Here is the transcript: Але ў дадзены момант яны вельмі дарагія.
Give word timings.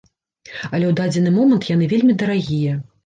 Але 0.67 0.87
ў 0.87 0.93
дадзены 0.99 1.33
момант 1.37 1.67
яны 1.75 1.91
вельмі 1.93 2.17
дарагія. 2.23 2.73